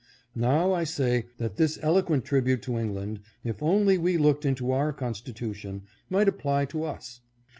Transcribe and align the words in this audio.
Now 0.33 0.73
I 0.73 0.83
say 0.83 1.27
that 1.37 1.57
this 1.57 1.77
eloquent 1.83 2.25
tribute 2.25 2.63
to 2.63 2.75
England, 2.79 3.19
if 3.43 3.61
only 3.61 3.99
we 3.99 4.17
looked 4.17 4.45
into 4.45 4.71
our 4.71 4.91
constitution, 4.91 5.83
might 6.09 6.27
apply 6.27 6.65
to 6.73 6.85
us. 6.85 7.21